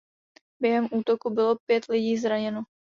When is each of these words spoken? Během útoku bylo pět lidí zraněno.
Během 0.61 0.87
útoku 0.91 1.29
bylo 1.29 1.55
pět 1.65 1.85
lidí 1.89 2.17
zraněno. 2.17 2.63